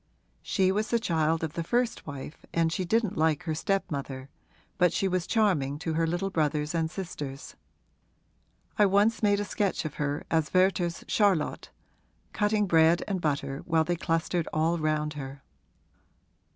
[0.41, 4.29] She was the child of the first wife and she didn't like her stepmother,
[4.79, 7.55] but she was charming to her little brothers and sisters.
[8.79, 11.69] I once made a sketch of her as Werther's Charlotte,
[12.33, 15.43] cutting bread and butter while they clustered all round her.